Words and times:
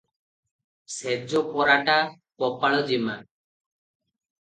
ଶେଜ 0.93 1.41
ପରାଟା 1.49 1.97
ଗୋପାଳ 2.45 2.81
ଜିମା। 2.89 3.19